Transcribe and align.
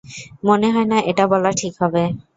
মনে 0.43 0.67
হয় 0.73 0.87
না, 0.87 0.97
এটা 1.11 1.23
বলা 1.27 1.51
ঠিক 1.59 1.73
হবে। 1.81 2.03